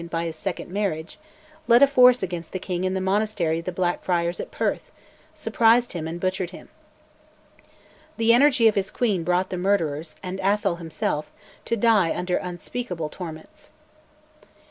[0.09, 1.19] by his second marriage),
[1.67, 4.91] led a force against the King in the monastery of the Black Friars at Perth,
[5.35, 6.69] surprised him, and butchered him.
[8.17, 11.31] The energy of his Queen brought the murderers, and Atholl himself,
[11.65, 13.69] to die under unspeakable torments.